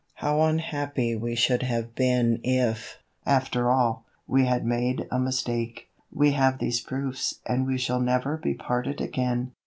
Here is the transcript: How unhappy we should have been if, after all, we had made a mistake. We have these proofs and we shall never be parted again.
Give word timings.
How 0.15 0.41
unhappy 0.41 1.15
we 1.15 1.35
should 1.35 1.61
have 1.61 1.93
been 1.93 2.39
if, 2.43 2.97
after 3.23 3.69
all, 3.69 4.03
we 4.25 4.45
had 4.45 4.65
made 4.65 5.07
a 5.11 5.19
mistake. 5.19 5.89
We 6.11 6.31
have 6.31 6.57
these 6.57 6.79
proofs 6.81 7.35
and 7.45 7.67
we 7.67 7.77
shall 7.77 8.01
never 8.01 8.35
be 8.35 8.55
parted 8.55 8.99
again. 8.99 9.51